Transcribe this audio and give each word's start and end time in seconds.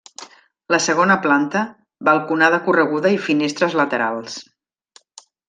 La 0.75 0.77
segona 0.85 1.17
planta, 1.25 1.61
balconada 2.09 2.61
correguda 2.69 3.13
i 3.17 3.21
finestres 3.27 3.77
laterals. 3.83 4.41